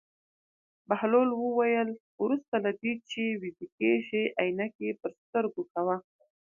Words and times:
بهلول 0.87 1.29
وویل: 1.43 1.89
وروسته 2.23 2.55
له 2.65 2.71
دې 2.81 2.93
چې 3.09 3.21
ویده 3.41 3.67
کېږې 3.77 4.23
عینکې 4.39 4.89
په 5.01 5.07
سترګو 5.19 5.61
کوه. 5.73 5.95